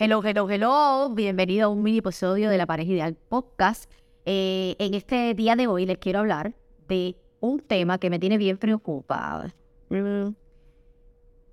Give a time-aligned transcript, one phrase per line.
[0.00, 1.10] Hello, hello, hello.
[1.12, 3.90] Bienvenido a un mini episodio de La Pareja Ideal Podcast.
[4.26, 6.54] Eh, en este día de hoy les quiero hablar
[6.86, 9.54] de un tema que me tiene bien preocupada.
[9.88, 10.34] Mm.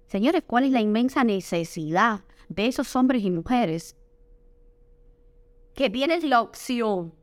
[0.07, 3.95] Señores, ¿cuál es la inmensa necesidad de esos hombres y mujeres
[5.73, 7.13] que tienen la opción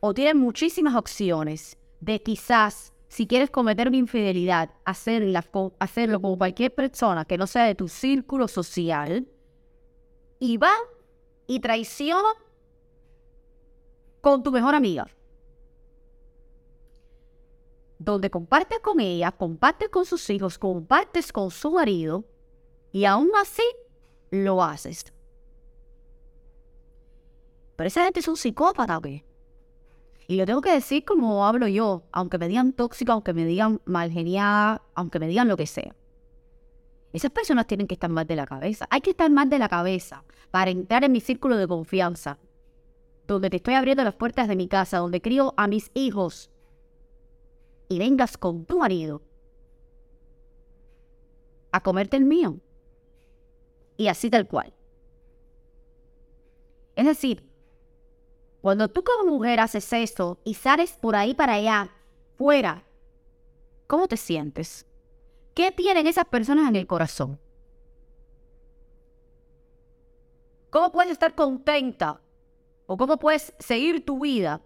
[0.00, 7.24] o tienen muchísimas opciones de quizás, si quieres cometer una infidelidad, hacerlo con cualquier persona
[7.24, 9.28] que no sea de tu círculo social?
[10.40, 10.72] y va
[11.46, 12.28] y traiciona
[14.20, 15.06] con tu mejor amiga.
[17.98, 22.24] Donde compartes con ella, compartes con sus hijos, compartes con su marido
[22.90, 23.62] y aún así
[24.32, 25.04] lo haces.
[27.76, 29.24] Pero esa gente es un psicópata, ¿qué?
[30.26, 33.80] Y lo tengo que decir como hablo yo, aunque me digan tóxico, aunque me digan
[33.84, 35.94] mal genial, aunque me digan lo que sea.
[37.12, 38.86] Esas personas tienen que estar más de la cabeza.
[38.90, 42.38] Hay que estar más de la cabeza para entrar en mi círculo de confianza,
[43.26, 46.50] donde te estoy abriendo las puertas de mi casa, donde crío a mis hijos,
[47.88, 49.22] y vengas con tu marido
[51.70, 52.58] a comerte el mío.
[53.96, 54.72] Y así tal cual.
[56.96, 57.44] Es decir,
[58.64, 61.90] cuando tú como mujer haces esto y sales por ahí para allá,
[62.38, 62.82] fuera,
[63.86, 64.86] ¿cómo te sientes?
[65.52, 67.38] ¿Qué tienen esas personas en el corazón?
[70.70, 72.22] ¿Cómo puedes estar contenta?
[72.86, 74.62] ¿O cómo puedes seguir tu vida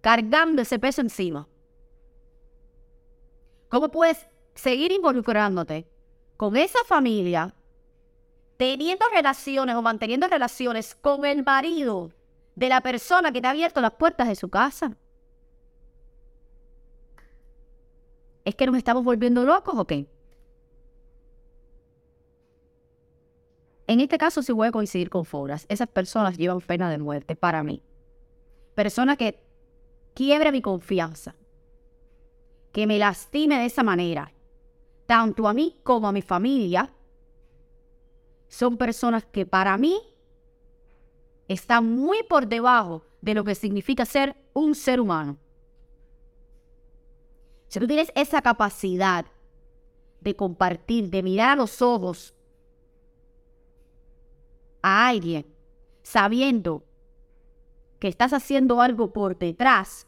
[0.00, 1.46] cargando ese peso encima?
[3.68, 5.86] ¿Cómo puedes seguir involucrándote
[6.38, 7.54] con esa familia,
[8.56, 12.10] teniendo relaciones o manteniendo relaciones con el marido
[12.54, 14.96] de la persona que te ha abierto las puertas de su casa?
[18.44, 20.06] ¿Es que nos estamos volviendo locos o qué?
[23.86, 25.66] En este caso sí voy a coincidir con Foras.
[25.68, 27.82] Esas personas llevan pena de muerte para mí.
[28.74, 29.42] Persona que
[30.14, 31.34] quiebre mi confianza.
[32.72, 34.32] Que me lastime de esa manera.
[35.06, 36.92] Tanto a mí como a mi familia.
[38.48, 40.00] Son personas que para mí
[41.48, 45.38] están muy por debajo de lo que significa ser un ser humano.
[47.68, 49.26] Si tú tienes esa capacidad
[50.20, 52.34] de compartir, de mirar a los ojos
[54.82, 55.46] a alguien
[56.02, 56.84] sabiendo
[57.98, 60.06] que estás haciendo algo por detrás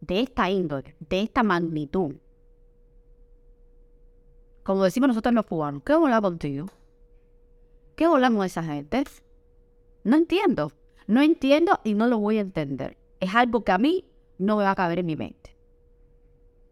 [0.00, 2.14] de esta índole, de esta magnitud.
[4.62, 6.66] Como decimos nosotros los cubanos, ¿qué volar contigo?
[7.94, 9.04] ¿Qué volamos esa gente?
[10.06, 10.70] No entiendo.
[11.08, 12.96] No entiendo y no lo voy a entender.
[13.18, 14.04] Es algo que a mí
[14.38, 15.56] no me va a caber en mi mente.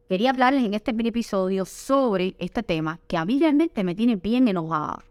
[0.08, 4.14] Quería hablarles en este mini episodio sobre este tema que a mí realmente me tiene
[4.14, 5.02] bien enojado.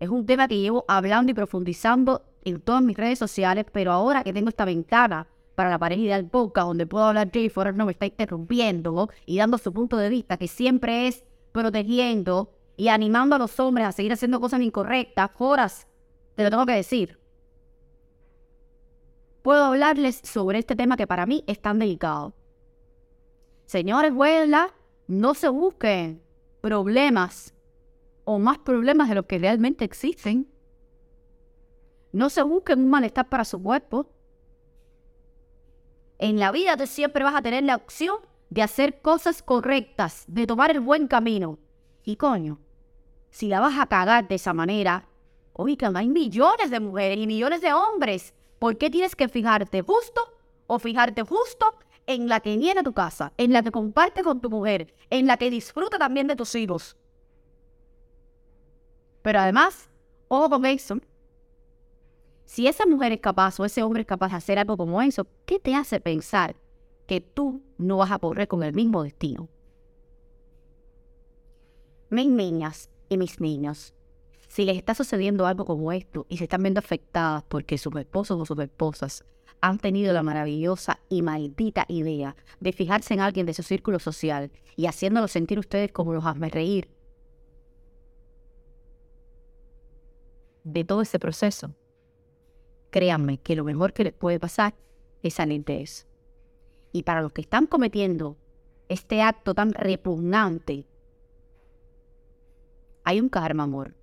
[0.00, 4.24] Es un tema que llevo hablando y profundizando en todas mis redes sociales, pero ahora
[4.24, 7.86] que tengo esta ventana para la pareja ideal podcast, donde puedo hablar Jay Forrest no
[7.86, 13.36] me está interrumpiendo y dando su punto de vista, que siempre es protegiendo y animando
[13.36, 15.86] a los hombres a seguir haciendo cosas incorrectas, horas,
[16.34, 17.21] te lo tengo que decir.
[19.42, 22.34] Puedo hablarles sobre este tema que para mí es tan delicado.
[23.66, 24.72] Señores, vuela,
[25.08, 26.22] no se busquen
[26.60, 27.54] problemas
[28.24, 30.48] o más problemas de los que realmente existen.
[32.12, 34.06] No se busquen un malestar para su cuerpo.
[36.18, 38.18] En la vida tú siempre vas a tener la opción
[38.50, 41.58] de hacer cosas correctas, de tomar el buen camino.
[42.04, 42.60] Y coño,
[43.30, 45.08] si la vas a cagar de esa manera,
[45.52, 48.34] oigan, hay millones de mujeres y millones de hombres.
[48.62, 50.20] ¿Por qué tienes que fijarte justo
[50.68, 51.74] o fijarte justo
[52.06, 55.26] en la que viene a tu casa, en la que comparte con tu mujer, en
[55.26, 56.96] la que disfruta también de tus hijos?
[59.22, 59.90] Pero además,
[60.28, 60.98] ojo con eso.
[62.44, 65.26] Si esa mujer es capaz o ese hombre es capaz de hacer algo como eso,
[65.44, 66.54] ¿qué te hace pensar
[67.08, 69.48] que tú no vas a correr con el mismo destino?
[72.10, 73.92] Mis niñas y mis niños,
[74.52, 78.38] si les está sucediendo algo como esto y se están viendo afectadas porque sus esposos
[78.38, 79.24] o sus esposas
[79.62, 84.50] han tenido la maravillosa y maldita idea de fijarse en alguien de su círculo social
[84.76, 86.90] y haciéndolo sentir ustedes como los hazme reír
[90.64, 91.74] de todo ese proceso,
[92.90, 94.74] créanme que lo mejor que les puede pasar
[95.22, 96.04] es salir de eso.
[96.92, 98.36] Y para los que están cometiendo
[98.90, 100.84] este acto tan repugnante,
[103.02, 104.01] hay un karma, amor.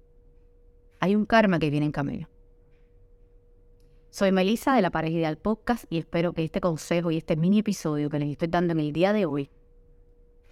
[0.99, 2.27] Hay un karma que viene en camino.
[4.09, 7.59] Soy Melissa de la Pareja Ideal Podcast y espero que este consejo y este mini
[7.59, 9.49] episodio que les estoy dando en el día de hoy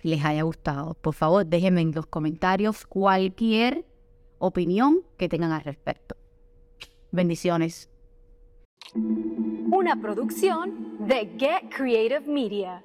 [0.03, 0.93] les haya gustado.
[0.93, 3.85] Por favor, déjenme en los comentarios cualquier
[4.37, 6.15] opinión que tengan al respecto.
[7.11, 7.89] Bendiciones.
[8.93, 12.83] Una producción de Get Creative Media.